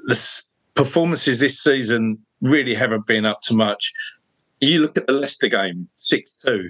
the 0.06 0.44
performances 0.76 1.40
this 1.40 1.60
season 1.60 2.19
really 2.42 2.76
haven't 2.76 3.07
been 3.07 3.26
up 3.26 3.40
to 3.44 3.56
much. 3.56 3.92
You 4.62 4.81
look 4.81 4.98
at 4.98 5.07
the 5.07 5.14
Leicester 5.14 5.48
game, 5.48 5.88
6 5.98 6.33
2. 6.33 6.69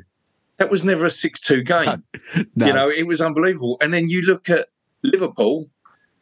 That 0.57 0.69
was 0.69 0.83
never 0.83 1.05
a 1.05 1.11
6 1.11 1.39
2 1.39 1.63
game. 1.63 2.03
No. 2.55 2.67
You 2.67 2.73
know, 2.73 2.89
it 2.89 3.07
was 3.07 3.21
unbelievable. 3.21 3.77
And 3.81 3.91
then 3.91 4.07
you 4.07 4.21
look 4.21 4.51
at 4.51 4.67
Liverpool, 5.01 5.67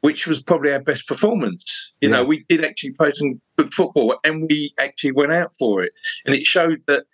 which 0.01 0.27
was 0.27 0.41
probably 0.41 0.71
our 0.71 0.79
best 0.79 1.07
performance. 1.07 1.91
You 2.01 2.09
yeah. 2.09 2.17
know, 2.17 2.25
we 2.25 2.45
did 2.47 2.63
actually 2.63 2.91
play 2.91 3.11
some 3.13 3.41
good 3.57 3.73
football 3.73 4.17
and 4.23 4.47
we 4.49 4.73
actually 4.77 5.11
went 5.11 5.31
out 5.31 5.53
for 5.57 5.83
it. 5.83 5.91
And 6.25 6.35
it 6.35 6.45
showed 6.45 6.81
that 6.87 7.05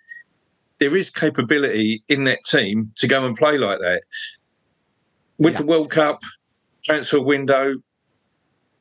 there 0.80 0.96
is 0.96 1.10
capability 1.10 2.04
in 2.10 2.26
that 2.26 2.40
team 2.46 2.92
to 2.98 3.08
go 3.08 3.26
and 3.26 3.38
play 3.38 3.58
like 3.58 3.80
that. 3.80 4.04
With 5.38 5.54
yeah. 5.54 5.60
the 5.60 5.66
World 5.66 5.92
Cup 5.92 6.22
transfer 6.84 7.22
window, 7.22 7.76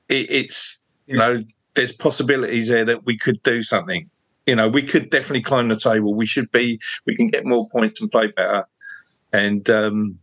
it, 0.09 0.31
it's, 0.31 0.83
you 1.07 1.17
know, 1.17 1.43
there's 1.75 1.93
possibilities 1.93 2.69
there 2.69 2.85
that 2.85 3.07
we 3.07 3.17
could 3.17 3.43
do 3.43 3.63
something. 3.63 4.11
You 4.47 4.57
know, 4.57 4.69
we 4.69 4.83
could 4.83 5.11
definitely 5.11 5.43
climb 5.43 5.69
the 5.69 5.77
table. 5.77 6.15
We 6.15 6.27
should 6.27 6.51
be. 6.51 6.81
We 7.07 7.17
can 7.17 7.29
get 7.29 7.47
more 7.47 7.69
points 7.71 8.01
and 8.01 8.11
play 8.11 8.27
better. 8.27 8.67
And 9.33 9.71
um, 9.71 10.19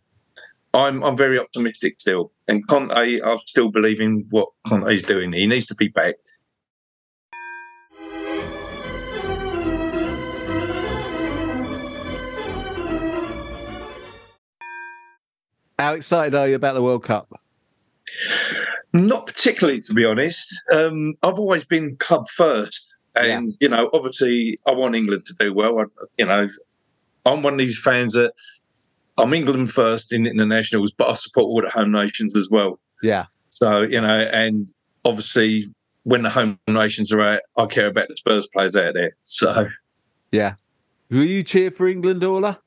I'm 0.73 1.03
I'm 1.03 1.17
very 1.17 1.39
optimistic 1.39 1.99
still. 1.99 2.31
And 2.47 2.67
Conte, 2.67 2.93
I 2.93 3.38
still 3.45 3.69
believe 3.69 3.99
in 3.99 4.27
what 4.29 4.49
Conte 4.67 4.93
is 4.93 5.01
doing. 5.01 5.33
He 5.33 5.47
needs 5.47 5.65
to 5.67 5.75
be 5.75 5.88
backed. 5.88 6.38
How 15.79 15.93
excited 15.93 16.35
are 16.35 16.47
you 16.47 16.55
about 16.55 16.73
the 16.73 16.83
World 16.83 17.03
Cup? 17.03 17.41
Not 18.91 19.27
particularly, 19.27 19.79
to 19.79 19.93
be 19.93 20.03
honest. 20.03 20.53
Um, 20.71 21.13
I've 21.23 21.39
always 21.39 21.63
been 21.63 21.95
club 21.97 22.27
first, 22.27 22.95
And 23.15 23.53
you 23.59 23.69
know, 23.69 23.89
obviously, 23.93 24.57
I 24.67 24.71
want 24.71 24.95
England 24.95 25.25
to 25.25 25.33
do 25.39 25.53
well. 25.53 25.79
I, 25.79 25.85
you 26.17 26.25
know, 26.25 26.47
I'm 27.25 27.43
one 27.43 27.53
of 27.53 27.59
these 27.59 27.79
fans 27.79 28.13
that 28.13 28.33
I'm 29.19 29.33
England 29.33 29.71
first 29.71 30.13
in 30.13 30.25
internationals, 30.25 30.91
but 30.91 31.09
I 31.09 31.13
support 31.13 31.45
all 31.45 31.61
the 31.61 31.69
home 31.69 31.91
nations 31.91 32.35
as 32.35 32.49
well. 32.49 32.79
Yeah. 33.01 33.25
So 33.49 33.81
you 33.81 34.01
know, 34.01 34.29
and 34.33 34.71
obviously, 35.05 35.69
when 36.03 36.23
the 36.23 36.29
home 36.29 36.59
nations 36.67 37.11
are 37.11 37.21
out, 37.21 37.41
I 37.57 37.65
care 37.65 37.88
about 37.88 38.07
the 38.07 38.17
Spurs 38.17 38.47
players 38.53 38.75
out 38.75 38.93
there. 38.93 39.13
So 39.23 39.67
Yeah. 40.31 40.55
Will 41.09 41.23
you 41.23 41.43
cheer 41.43 41.71
for 41.71 41.88
England, 41.88 42.23
Orla? 42.23 42.59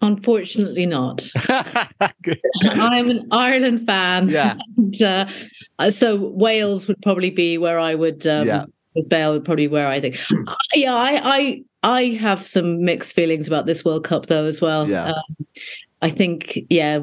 Unfortunately, 0.00 0.86
not. 0.86 1.28
I'm 2.62 3.10
an 3.10 3.26
Ireland 3.32 3.84
fan. 3.86 4.28
Yeah. 4.28 4.54
And, 4.76 5.02
uh, 5.02 5.26
so 5.90 6.16
Wales 6.16 6.86
would 6.86 7.00
probably 7.02 7.30
be 7.30 7.58
where 7.58 7.78
I 7.78 7.94
would. 7.94 8.26
Um, 8.26 8.46
Yeah. 8.46 8.64
Bale 9.08 9.32
would 9.32 9.44
probably 9.44 9.68
where 9.68 9.86
I 9.88 10.00
think. 10.00 10.18
Yeah, 10.74 10.94
I, 10.94 11.20
I 11.22 11.62
I 11.82 12.06
have 12.20 12.44
some 12.44 12.84
mixed 12.84 13.14
feelings 13.14 13.46
about 13.46 13.66
this 13.66 13.84
World 13.84 14.04
Cup 14.04 14.26
though 14.26 14.44
as 14.44 14.60
well. 14.60 14.88
Yeah. 14.88 15.12
Um, 15.12 15.46
I 16.02 16.10
think 16.10 16.58
yeah, 16.70 17.00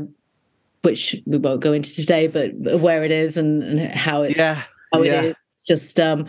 which 0.82 1.15
we 1.25 1.38
won't 1.38 1.62
go 1.62 1.74
into 1.74 1.94
today, 1.94 2.27
but 2.27 2.79
where 2.79 3.03
it 3.03 3.12
is 3.12 3.38
and, 3.38 3.63
and 3.63 3.79
how 3.91 4.24
it 4.24 4.36
yeah. 4.38 4.63
how 4.94 5.01
yeah. 5.01 5.22
it 5.22 5.25
is. 5.25 5.36
It's 5.50 5.63
just 5.63 6.00
um 6.00 6.27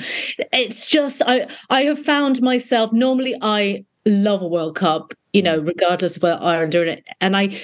it's 0.53 0.87
just 0.87 1.23
I 1.27 1.49
I 1.71 1.83
have 1.83 1.99
found 1.99 2.41
myself 2.41 2.93
normally 2.93 3.37
I 3.43 3.85
love 4.07 4.43
a 4.43 4.49
World 4.49 4.77
Cup, 4.77 5.13
you 5.33 5.43
know, 5.43 5.59
regardless 5.59 6.17
of 6.17 6.23
where 6.23 6.41
Ireland 6.41 6.75
are 6.75 6.85
in 6.85 6.89
it. 6.91 7.05
And 7.21 7.37
I 7.37 7.61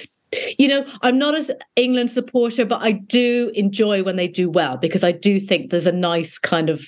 you 0.57 0.67
know, 0.67 0.85
I'm 1.01 1.17
not 1.17 1.35
as 1.35 1.51
England 1.75 2.11
supporter, 2.11 2.65
but 2.65 2.81
I 2.81 2.91
do 2.91 3.51
enjoy 3.53 4.03
when 4.03 4.15
they 4.15 4.27
do 4.27 4.49
well 4.49 4.77
because 4.77 5.03
I 5.03 5.11
do 5.11 5.39
think 5.39 5.69
there's 5.69 5.87
a 5.87 5.91
nice 5.91 6.37
kind 6.37 6.69
of 6.69 6.87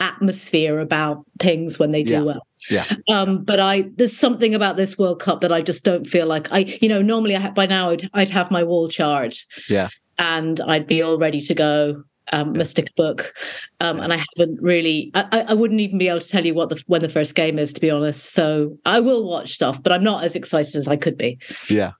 atmosphere 0.00 0.78
about 0.80 1.24
things 1.38 1.78
when 1.78 1.90
they 1.90 2.02
do 2.02 2.14
Yeah. 2.14 2.22
well. 2.22 2.46
Yeah. 2.70 2.84
Um, 3.08 3.44
but 3.44 3.60
I 3.60 3.84
there's 3.96 4.16
something 4.16 4.54
about 4.54 4.76
this 4.76 4.98
World 4.98 5.20
Cup 5.20 5.40
that 5.42 5.52
I 5.52 5.60
just 5.62 5.84
don't 5.84 6.06
feel 6.06 6.26
like 6.26 6.50
I, 6.52 6.60
you 6.80 6.88
know, 6.88 7.02
normally 7.02 7.36
I 7.36 7.50
by 7.50 7.66
now 7.66 7.90
I'd, 7.90 8.08
I'd 8.14 8.28
have 8.30 8.50
my 8.50 8.62
wall 8.64 8.88
chart, 8.88 9.34
Yeah. 9.68 9.88
and 10.18 10.60
I'd 10.60 10.86
be 10.86 11.02
all 11.02 11.18
ready 11.18 11.40
to 11.40 11.54
go. 11.54 12.02
Um, 12.32 12.52
my 12.56 12.62
stick 12.62 12.94
book, 12.94 13.34
um, 13.80 13.98
and 13.98 14.12
I 14.12 14.22
haven't 14.36 14.62
really. 14.62 15.10
I- 15.14 15.46
I 15.48 15.54
wouldn't 15.54 15.80
even 15.80 15.98
be 15.98 16.06
able 16.06 16.20
to 16.20 16.28
tell 16.28 16.46
you 16.46 16.54
what 16.54 16.68
the 16.68 16.80
when 16.86 17.00
the 17.00 17.08
first 17.08 17.34
game 17.34 17.58
is, 17.58 17.72
to 17.72 17.80
be 17.80 17.90
honest. 17.90 18.32
So 18.32 18.78
I 18.84 19.00
will 19.00 19.24
watch 19.28 19.50
stuff, 19.52 19.82
but 19.82 19.90
I'm 19.90 20.04
not 20.04 20.22
as 20.22 20.36
excited 20.36 20.76
as 20.76 20.86
I 20.86 20.94
could 20.94 21.18
be. 21.18 21.38
Yeah. 21.68 21.92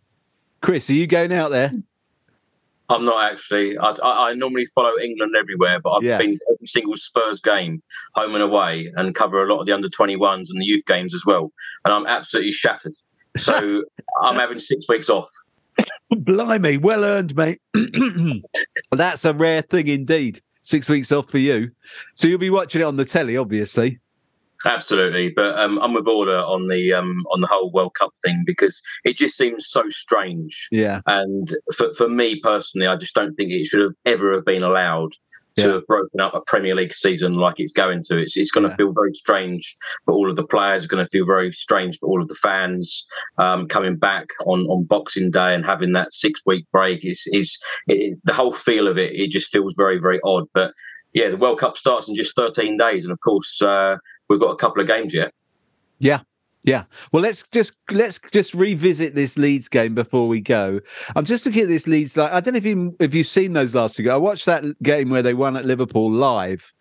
Chris, 0.61 0.89
are 0.89 0.93
you 0.95 1.09
going 1.09 1.33
out 1.33 1.51
there? 1.51 1.73
I'm 2.91 3.05
not 3.05 3.33
actually. 3.33 3.79
I, 3.79 3.91
I, 4.03 4.31
I 4.31 4.35
normally 4.35 4.67
follow 4.75 4.93
England 5.03 5.33
everywhere, 5.39 5.81
but 5.81 5.93
I've 5.93 6.03
Yeah. 6.03 6.19
been 6.19 6.35
to 6.35 6.47
every 6.55 6.67
single 6.67 6.97
Spurs 6.97 7.41
game, 7.41 7.83
home 8.15 8.35
and 8.35 8.43
away, 8.43 8.93
and 8.97 9.15
cover 9.15 9.43
a 9.43 9.47
lot 9.53 9.61
of 9.61 9.67
the 9.67 9.73
under 9.73 9.89
21s 9.89 10.49
and 10.51 10.61
the 10.61 10.65
youth 10.65 10.85
games 10.87 11.15
as 11.15 11.25
well. 11.25 11.53
And 11.85 11.95
I'm 11.95 12.07
absolutely 12.07 12.53
shattered. 12.53 12.95
So 13.37 13.83
I'm 14.23 14.37
having 14.37 14.59
six 14.59 14.87
weeks 14.89 15.09
off. 15.09 15.29
Blimey, 16.11 16.77
well 16.79 17.05
earned, 17.05 17.35
mate. 17.37 17.61
That's 18.93 19.25
a 19.25 19.33
rare 19.33 19.63
thing 19.63 19.87
indeed. 19.87 20.41
Six 20.65 20.89
weeks 20.89 21.13
off 21.13 21.31
for 21.31 21.39
you. 21.39 21.71
So 22.15 22.29
you'll 22.29 22.39
be 22.39 22.51
watching 22.51 22.81
it 22.81 22.85
on 22.85 22.97
the 22.97 23.05
telly, 23.05 23.37
obviously. 23.37 23.99
Absolutely, 24.67 25.31
but 25.35 25.59
um, 25.59 25.79
I'm 25.79 25.95
with 25.95 26.07
Orla 26.07 26.43
on 26.47 26.69
the 26.69 26.93
um, 26.93 27.25
on 27.33 27.41
the 27.41 27.47
whole 27.47 27.71
World 27.73 27.95
Cup 27.95 28.13
thing 28.25 28.43
because 28.45 28.83
it 29.05 29.17
just 29.17 29.37
seems 29.37 29.67
so 29.69 29.89
strange. 29.91 30.69
Yeah. 30.71 31.01
And 31.07 31.55
for, 31.77 31.95
for 31.95 32.09
me 32.09 32.41
personally, 32.41 32.87
I 32.87 32.97
just 32.97 33.15
don't 33.15 33.33
think 33.33 33.53
it 33.53 33.67
should 33.67 33.81
have 33.81 33.95
ever 34.05 34.35
have 34.35 34.45
been 34.45 34.63
allowed 34.63 35.13
to 35.57 35.67
Yeah. 35.67 35.73
have 35.75 35.87
broken 35.87 36.21
up 36.21 36.35
a 36.35 36.43
Premier 36.43 36.75
League 36.75 36.93
season 36.95 37.35
like 37.35 37.59
it's 37.59 37.73
going 37.73 38.03
to. 38.05 38.19
It's 38.19 38.37
it's 38.37 38.51
going 38.51 38.65
to 38.65 38.71
Yeah. 38.71 38.77
feel 38.77 38.93
very 38.93 39.15
strange 39.15 39.77
for 40.05 40.13
all 40.15 40.29
of 40.29 40.37
the 40.37 40.47
players. 40.47 40.83
It's 40.83 40.91
going 40.91 41.05
to 41.05 41.11
feel 41.11 41.25
very 41.25 41.53
strange 41.53 41.99
for 41.99 42.09
all 42.11 42.21
of 42.21 42.29
the 42.29 42.35
fans 42.37 43.07
um, 43.39 43.67
coming 43.67 43.97
back 43.97 44.27
on, 44.47 44.67
on 44.67 44.85
Boxing 44.85 45.31
Day 45.31 45.55
and 45.55 45.65
having 45.65 45.93
that 45.95 46.13
six 46.13 46.43
week 46.45 46.67
break. 46.71 47.05
Is 47.07 47.23
is 47.33 47.59
it, 47.87 48.19
the 48.25 48.35
whole 48.35 48.53
feel 48.53 48.89
of 48.89 48.99
it? 48.99 49.13
It 49.15 49.31
just 49.31 49.51
feels 49.51 49.75
very 49.77 49.99
very 49.99 50.21
odd. 50.23 50.45
But 50.53 50.73
yeah, 51.13 51.29
the 51.31 51.37
World 51.37 51.59
Cup 51.59 51.77
starts 51.77 52.09
in 52.09 52.15
just 52.15 52.37
13 52.37 52.77
days, 52.77 53.05
and 53.05 53.11
of 53.11 53.19
course 53.21 53.61
uh, 53.61 53.97
we've 54.31 54.41
got 54.41 54.53
a 54.53 54.57
couple 54.57 54.81
of 54.81 54.89
games 54.89 55.13
yet. 55.13 55.35
Yeah. 55.99 56.21
Yeah. 56.63 56.85
Well, 57.11 57.23
let's 57.23 57.43
just 57.53 57.73
let's 57.91 58.21
just 58.33 58.53
revisit 58.53 59.15
this 59.15 59.39
Leeds 59.39 59.69
game 59.69 59.95
before 59.95 60.29
we 60.29 60.43
go. 60.43 60.81
I'm 61.17 61.25
just 61.25 61.47
looking 61.47 61.63
at 61.63 61.69
this 61.69 61.87
Leeds. 61.87 62.19
Like, 62.19 62.33
I 62.33 62.41
don't 62.41 62.53
know 62.53 62.59
if 62.59 62.67
you 62.67 62.95
if 63.01 63.15
you've 63.15 63.27
seen 63.27 63.55
those 63.55 63.75
last 63.75 63.97
two. 63.97 64.11
I 64.11 64.19
watched 64.19 64.45
that 64.45 64.65
game 64.83 65.09
where 65.09 65.23
they 65.23 65.33
won 65.33 65.57
at 65.57 65.65
Liverpool 65.65 66.13
live, 66.13 66.75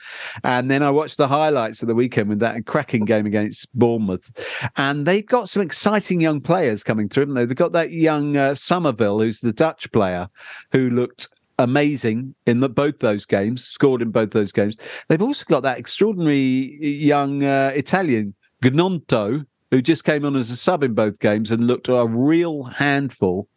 and 0.43 0.69
then 0.69 0.83
I 0.83 0.89
watched 0.89 1.15
the 1.15 1.29
highlights 1.29 1.81
of 1.81 1.87
the 1.87 1.95
weekend 1.95 2.27
with 2.27 2.39
that 2.39 2.65
cracking 2.65 3.05
game 3.05 3.25
against 3.25 3.69
Bournemouth. 3.73 4.29
And 4.75 5.05
they've 5.05 5.25
got 5.25 5.47
some 5.47 5.61
exciting 5.61 6.19
young 6.19 6.41
players 6.41 6.83
coming 6.83 7.07
through, 7.07 7.21
haven't 7.21 7.35
they? 7.35 7.45
They've 7.45 7.55
got 7.55 7.71
that 7.71 7.91
young 7.91 8.35
uh, 8.35 8.55
Summerville, 8.55 9.21
who's 9.21 9.39
the 9.39 9.53
Dutch 9.53 9.89
player, 9.93 10.27
who 10.73 10.89
looked 10.89 11.29
amazing 11.59 12.33
in 12.47 12.61
the, 12.61 12.69
both 12.69 12.99
those 12.99 13.25
games, 13.25 13.63
scored 13.63 14.01
in 14.01 14.09
both 14.09 14.31
those 14.31 14.51
games. 14.51 14.75
They've 15.07 15.21
also 15.21 15.45
got 15.47 15.61
that 15.63 15.77
extraordinary 15.77 16.77
young 16.81 17.43
uh, 17.43 17.71
Italian 17.75 18.33
Gnonto, 18.63 19.45
who 19.71 19.81
just 19.81 20.03
came 20.03 20.25
on 20.25 20.35
as 20.35 20.49
a 20.49 20.57
sub 20.57 20.83
in 20.83 20.93
both 20.93 21.19
games 21.19 21.51
and 21.51 21.67
looked 21.67 21.87
a 21.87 22.07
real 22.07 22.63
handful. 22.63 23.47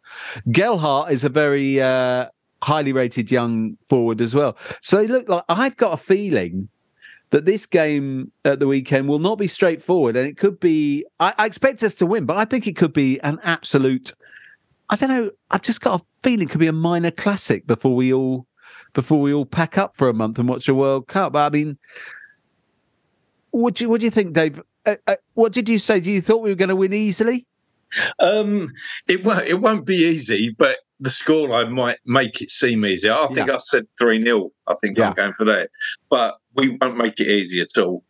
Gelhardt 0.51 1.11
is 1.11 1.23
a 1.23 1.29
very 1.29 1.81
uh, 1.81 2.27
highly 2.61 2.93
rated 2.93 3.31
young 3.31 3.77
forward 3.89 4.21
as 4.21 4.35
well. 4.35 4.57
So 4.81 4.97
they 4.97 5.07
look 5.07 5.27
like 5.27 5.43
I've 5.49 5.77
got 5.77 5.93
a 5.93 5.97
feeling 5.97 6.69
that 7.31 7.45
this 7.45 7.65
game 7.65 8.31
at 8.45 8.59
the 8.59 8.67
weekend 8.67 9.07
will 9.07 9.17
not 9.19 9.39
be 9.39 9.47
straightforward, 9.47 10.15
and 10.15 10.27
it 10.27 10.37
could 10.37 10.59
be. 10.59 11.03
I, 11.19 11.33
I 11.37 11.45
expect 11.47 11.81
us 11.81 11.95
to 11.95 12.05
win, 12.05 12.25
but 12.25 12.37
I 12.37 12.45
think 12.45 12.67
it 12.67 12.75
could 12.75 12.93
be 12.93 13.19
an 13.21 13.39
absolute. 13.43 14.13
I 14.93 14.95
don't 14.95 15.09
know. 15.09 15.31
I've 15.49 15.63
just 15.63 15.81
got 15.81 15.99
a 15.99 16.05
feeling 16.21 16.47
it 16.47 16.51
could 16.51 16.59
be 16.59 16.67
a 16.67 16.71
minor 16.71 17.09
classic 17.09 17.65
before 17.65 17.95
we 17.95 18.13
all 18.13 18.45
before 18.93 19.19
we 19.19 19.33
all 19.33 19.43
pack 19.43 19.75
up 19.75 19.95
for 19.95 20.07
a 20.07 20.13
month 20.13 20.37
and 20.37 20.47
watch 20.47 20.67
the 20.67 20.75
World 20.75 21.07
Cup. 21.07 21.35
I 21.35 21.49
mean, 21.49 21.79
what 23.49 23.73
do 23.73 23.85
you, 23.85 23.89
what 23.89 24.01
do 24.01 24.05
you 24.05 24.11
think, 24.11 24.33
Dave? 24.33 24.61
Uh, 24.85 24.97
uh, 25.07 25.15
what 25.33 25.51
did 25.51 25.67
you 25.67 25.79
say? 25.79 25.99
Do 25.99 26.11
you 26.11 26.21
thought 26.21 26.43
we 26.43 26.51
were 26.51 26.55
going 26.55 26.69
to 26.69 26.75
win 26.75 26.93
easily? 26.93 27.47
Um, 28.19 28.71
it 29.07 29.23
won't. 29.23 29.47
It 29.47 29.59
won't 29.59 29.83
be 29.87 29.95
easy, 29.95 30.55
but 30.55 30.77
the 30.99 31.09
scoreline 31.09 31.71
might 31.71 31.97
make 32.05 32.39
it 32.43 32.51
seem 32.51 32.85
easy. 32.85 33.09
I 33.09 33.25
think 33.25 33.47
Yeah. 33.47 33.55
I 33.55 33.57
said 33.57 33.87
three 33.99 34.23
0 34.23 34.51
I 34.67 34.75
think 34.79 34.99
Yeah. 34.99 35.07
I'm 35.07 35.15
going 35.15 35.33
for 35.39 35.45
that, 35.45 35.71
but 36.11 36.37
we 36.53 36.77
won't 36.79 36.97
make 36.97 37.19
it 37.19 37.27
easy 37.27 37.61
at 37.61 37.81
all. 37.81 38.03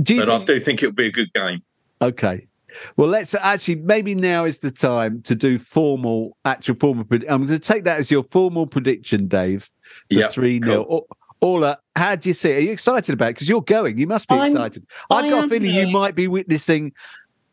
Do 0.00 0.14
you 0.14 0.24
But 0.24 0.42
I 0.42 0.44
do 0.44 0.60
think 0.60 0.84
it'll 0.84 0.94
be 0.94 1.06
a 1.06 1.12
good 1.12 1.32
game. 1.32 1.62
Okay. 2.00 2.46
Well, 2.96 3.08
let's 3.08 3.34
actually 3.34 3.76
maybe 3.76 4.14
now 4.14 4.44
is 4.44 4.58
the 4.60 4.70
time 4.70 5.22
to 5.22 5.34
do 5.34 5.58
formal, 5.58 6.36
actual 6.44 6.74
formal. 6.76 7.04
pred- 7.04 7.24
I'm 7.28 7.46
going 7.46 7.58
to 7.58 7.58
take 7.58 7.84
that 7.84 7.98
as 7.98 8.10
your 8.10 8.22
formal 8.24 8.66
prediction, 8.66 9.26
Dave. 9.28 9.70
The 10.08 10.16
Yep, 10.16 10.32
three 10.32 10.60
0 10.62 11.06
Orla, 11.40 11.78
how 11.96 12.16
do 12.16 12.28
you 12.28 12.34
see 12.34 12.50
it? 12.50 12.56
Are 12.58 12.60
you 12.60 12.72
excited 12.72 13.12
about 13.14 13.30
it? 13.30 13.34
Because 13.34 13.48
you're 13.48 13.62
going. 13.62 13.98
You 13.98 14.06
must 14.06 14.28
be 14.28 14.34
I'm- 14.34 14.46
excited. 14.48 14.86
I've 15.10 15.24
I 15.24 15.30
got 15.30 15.38
a 15.38 15.42
am 15.42 15.48
feeling 15.48 15.74
you 15.74 15.88
might 15.88 16.14
be 16.14 16.28
witnessing 16.28 16.92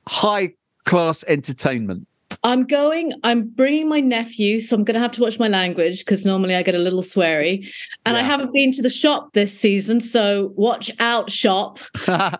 high 0.08 0.54
class 0.86 1.24
entertainment. 1.28 2.08
I'm 2.48 2.64
going. 2.64 3.12
I'm 3.26 3.50
bringing 3.50 3.90
my 3.90 4.00
nephew, 4.00 4.62
so 4.62 4.78
I'm 4.78 4.86
going 4.86 4.96
to 4.96 5.02
have 5.02 5.12
to 5.14 5.22
watch 5.22 5.38
my 5.38 5.50
language 5.50 6.00
because 6.00 6.26
normally 6.26 6.56
I 6.56 6.64
get 6.64 6.76
a 6.76 6.80
little 6.80 7.02
sweary. 7.02 7.70
And 8.06 8.16
I 8.16 8.22
haven't 8.22 8.54
been 8.54 8.72
to 8.72 8.82
the 8.82 8.90
shop 8.90 9.34
this 9.34 9.60
season, 9.60 10.00
so 10.00 10.54
watch 10.56 10.90
out, 11.00 11.30
shop. 11.30 11.80
my 12.08 12.38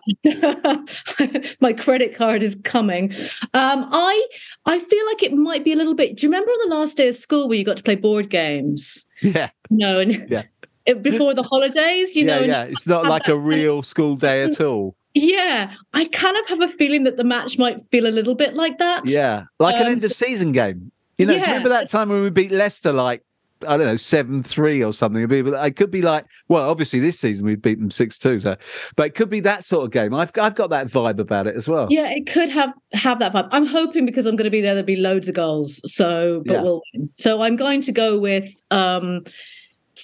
credit 1.76 2.14
card 2.14 2.42
is 2.42 2.54
coming. 2.64 3.12
Um, 3.52 3.86
I 3.92 4.26
I 4.64 4.78
feel 4.78 5.06
like 5.08 5.22
it 5.22 5.34
might 5.34 5.62
be 5.62 5.74
a 5.74 5.76
little 5.76 5.94
bit. 5.94 6.16
Do 6.16 6.26
you 6.26 6.30
remember 6.30 6.52
on 6.52 6.70
the 6.70 6.74
last 6.74 6.96
day 6.96 7.08
of 7.08 7.14
school 7.14 7.46
where 7.46 7.58
you 7.58 7.64
got 7.64 7.76
to 7.76 7.82
play 7.82 7.96
board 7.96 8.30
games? 8.30 9.04
yeah. 9.20 9.50
No, 9.68 10.00
and 10.00 10.26
Yeah. 10.30 10.44
before 11.02 11.34
the 11.34 11.42
holidays, 11.42 12.16
you 12.16 12.24
yeah, 12.24 12.38
know. 12.38 12.44
yeah. 12.44 12.62
It's 12.62 12.86
not 12.86 13.04
like 13.04 13.28
a 13.28 13.36
real 13.36 13.82
school 13.82 14.16
day 14.16 14.42
at 14.42 14.58
all. 14.58 14.96
Yeah, 15.14 15.74
I 15.94 16.04
kind 16.06 16.36
of 16.36 16.46
have 16.48 16.60
a 16.62 16.68
feeling 16.68 17.04
that 17.04 17.16
the 17.16 17.24
match 17.24 17.58
might 17.58 17.78
feel 17.90 18.06
a 18.06 18.08
little 18.12 18.34
bit 18.34 18.54
like 18.54 18.78
that. 18.78 19.08
Yeah. 19.08 19.44
Like 19.58 19.76
an 19.76 19.86
Um, 19.86 19.92
end 19.92 20.04
of 20.04 20.12
season 20.12 20.52
game. 20.52 20.92
You 21.16 21.26
know, 21.26 21.32
do 21.32 21.38
you 21.38 21.44
yeah. 21.44 21.50
remember 21.50 21.70
that 21.70 21.88
time 21.88 22.08
when 22.10 22.22
we 22.22 22.30
beat 22.30 22.52
Leicester 22.52 22.92
like 22.92 23.22
I 23.66 23.76
don't 23.76 23.86
know, 23.86 23.96
seven 23.96 24.44
three 24.44 24.84
or 24.84 24.92
something. 24.92 25.20
It'd 25.20 25.30
be, 25.30 25.42
but 25.42 25.66
it 25.66 25.74
could 25.74 25.90
be 25.90 26.00
like, 26.00 26.26
well, 26.46 26.70
obviously 26.70 27.00
this 27.00 27.18
season 27.18 27.44
we've 27.44 27.60
beaten 27.60 27.84
them 27.84 27.90
six 27.90 28.16
two, 28.16 28.38
so 28.38 28.54
but 28.94 29.06
it 29.06 29.14
could 29.16 29.28
be 29.28 29.40
that 29.40 29.64
sort 29.64 29.84
of 29.84 29.90
game. 29.90 30.14
I've 30.14 30.30
I've 30.40 30.54
got 30.54 30.70
that 30.70 30.86
vibe 30.86 31.18
about 31.18 31.48
it 31.48 31.56
as 31.56 31.66
well. 31.66 31.88
Yeah, 31.90 32.08
it 32.08 32.28
could 32.28 32.48
have 32.50 32.72
have 32.92 33.18
that 33.18 33.32
vibe. 33.32 33.48
I'm 33.50 33.66
hoping 33.66 34.06
because 34.06 34.26
I'm 34.26 34.36
going 34.36 34.44
to 34.44 34.50
be 34.50 34.60
there, 34.60 34.74
there'll 34.74 34.86
be 34.86 34.94
loads 34.94 35.28
of 35.28 35.34
goals. 35.34 35.80
So, 35.92 36.42
but 36.46 36.52
Yeah. 36.52 36.62
we'll 36.62 36.82
win. 36.94 37.10
So 37.14 37.42
I'm 37.42 37.56
going 37.56 37.80
to 37.80 37.90
go 37.90 38.16
with 38.16 38.48
um 38.70 39.24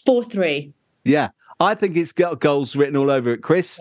four 0.04 0.24
three. 0.24 0.72
Yeah. 1.04 1.28
I 1.60 1.76
think 1.76 1.96
it's 1.96 2.10
got 2.10 2.40
goals 2.40 2.74
written 2.74 2.96
all 2.96 3.08
over 3.10 3.30
it, 3.30 3.40
Chris. 3.42 3.78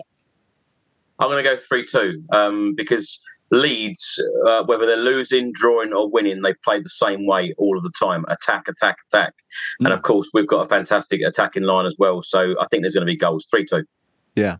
I'm 1.18 1.28
going 1.30 1.42
to 1.42 1.48
go 1.48 1.56
3 1.56 1.86
2 1.86 2.24
um, 2.32 2.74
because 2.76 3.22
Leeds, 3.50 4.20
uh, 4.46 4.64
whether 4.64 4.84
they're 4.86 4.96
losing, 4.96 5.52
drawing, 5.52 5.92
or 5.92 6.10
winning, 6.10 6.42
they 6.42 6.54
play 6.64 6.80
the 6.80 6.88
same 6.88 7.26
way 7.26 7.54
all 7.56 7.76
of 7.76 7.84
the 7.84 7.92
time 8.00 8.24
attack, 8.28 8.66
attack, 8.68 8.96
attack. 9.08 9.34
And 9.80 9.88
Mm. 9.88 9.92
of 9.92 10.02
course, 10.02 10.30
we've 10.34 10.46
got 10.48 10.64
a 10.64 10.68
fantastic 10.68 11.20
attacking 11.20 11.62
line 11.62 11.86
as 11.86 11.96
well. 11.98 12.22
So 12.22 12.54
I 12.60 12.66
think 12.66 12.82
there's 12.82 12.94
going 12.94 13.06
to 13.06 13.12
be 13.12 13.16
goals 13.16 13.46
3 13.50 13.64
2. 13.64 13.84
Yeah. 14.34 14.56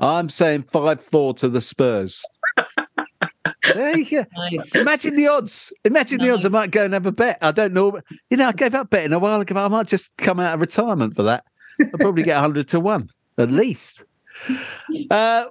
I'm 0.00 0.28
saying 0.30 0.64
5 0.64 1.00
4 1.04 1.34
to 1.34 1.48
the 1.48 1.60
Spurs. 1.60 2.22
there 3.74 3.96
you 3.96 4.04
go. 4.10 4.24
Nice. 4.36 4.74
Imagine 4.74 5.14
the 5.14 5.28
odds. 5.28 5.72
Imagine 5.84 6.18
the 6.20 6.30
odds. 6.30 6.44
I 6.44 6.48
might 6.48 6.70
go 6.72 6.84
and 6.84 6.94
have 6.94 7.06
a 7.06 7.12
bet. 7.12 7.38
I 7.40 7.52
don't 7.52 7.72
know. 7.72 8.00
You 8.30 8.36
know, 8.36 8.48
I 8.48 8.52
gave 8.52 8.74
up 8.74 8.90
betting 8.90 9.12
a 9.12 9.18
while 9.18 9.40
ago. 9.40 9.54
I 9.62 9.68
might 9.68 9.86
just 9.86 10.16
come 10.16 10.40
out 10.40 10.54
of 10.54 10.60
retirement 10.60 11.14
for 11.14 11.22
that. 11.24 11.44
I'll 11.80 11.90
probably 12.00 12.24
get 12.24 12.34
100 12.34 12.68
to 12.68 12.80
1 12.80 13.10
at 13.38 13.50
least. 13.50 14.04
Uh, 15.10 15.44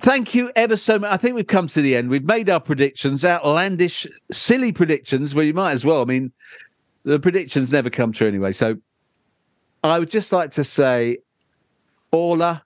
thank 0.00 0.34
you 0.34 0.52
ever 0.54 0.76
so 0.76 0.98
much. 0.98 1.10
I 1.10 1.16
think 1.16 1.34
we've 1.34 1.46
come 1.46 1.66
to 1.68 1.82
the 1.82 1.96
end. 1.96 2.10
We've 2.10 2.24
made 2.24 2.48
our 2.48 2.60
predictions, 2.60 3.24
outlandish, 3.24 4.06
silly 4.30 4.72
predictions. 4.72 5.34
Well, 5.34 5.44
you 5.44 5.54
might 5.54 5.72
as 5.72 5.84
well. 5.84 6.02
I 6.02 6.04
mean, 6.04 6.32
the 7.04 7.18
predictions 7.18 7.72
never 7.72 7.90
come 7.90 8.12
true 8.12 8.28
anyway. 8.28 8.52
So 8.52 8.76
I 9.82 9.98
would 9.98 10.10
just 10.10 10.32
like 10.32 10.50
to 10.52 10.64
say, 10.64 11.18
Orla, 12.12 12.62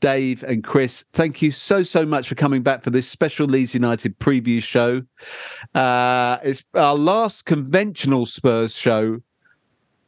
Dave, 0.00 0.44
and 0.44 0.62
Chris, 0.62 1.04
thank 1.12 1.42
you 1.42 1.50
so, 1.50 1.82
so 1.82 2.06
much 2.06 2.28
for 2.28 2.34
coming 2.34 2.62
back 2.62 2.82
for 2.82 2.90
this 2.90 3.08
special 3.08 3.46
Leeds 3.46 3.74
United 3.74 4.18
preview 4.18 4.62
show. 4.62 5.02
Uh, 5.74 6.38
it's 6.42 6.64
our 6.74 6.94
last 6.94 7.46
conventional 7.46 8.24
Spurs 8.24 8.74
show 8.76 9.20